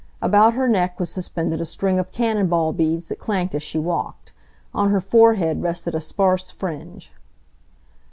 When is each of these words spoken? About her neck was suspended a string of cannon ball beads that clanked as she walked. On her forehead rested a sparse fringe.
About 0.19 0.55
her 0.55 0.67
neck 0.67 0.99
was 0.99 1.11
suspended 1.11 1.61
a 1.61 1.65
string 1.65 1.99
of 1.99 2.11
cannon 2.11 2.47
ball 2.47 2.73
beads 2.73 3.09
that 3.09 3.19
clanked 3.19 3.53
as 3.53 3.61
she 3.61 3.77
walked. 3.77 4.33
On 4.73 4.89
her 4.89 4.99
forehead 4.99 5.61
rested 5.61 5.93
a 5.93 6.01
sparse 6.01 6.49
fringe. 6.49 7.13